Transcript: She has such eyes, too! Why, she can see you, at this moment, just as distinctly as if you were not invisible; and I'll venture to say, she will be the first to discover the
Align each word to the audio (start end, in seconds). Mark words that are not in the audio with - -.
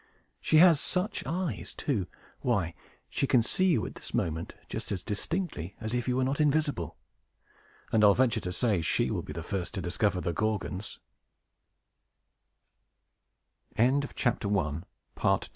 She 0.39 0.57
has 0.57 0.79
such 0.79 1.23
eyes, 1.27 1.75
too! 1.75 2.07
Why, 2.39 2.73
she 3.07 3.27
can 3.27 3.43
see 3.43 3.65
you, 3.65 3.85
at 3.85 3.93
this 3.93 4.15
moment, 4.15 4.53
just 4.67 4.91
as 4.91 5.03
distinctly 5.03 5.75
as 5.79 5.93
if 5.93 6.07
you 6.07 6.15
were 6.15 6.23
not 6.23 6.41
invisible; 6.41 6.97
and 7.91 8.03
I'll 8.03 8.15
venture 8.15 8.39
to 8.39 8.51
say, 8.51 8.81
she 8.81 9.11
will 9.11 9.21
be 9.21 9.31
the 9.31 9.43
first 9.43 9.75
to 9.75 9.79
discover 9.79 10.19
the 10.19 10.33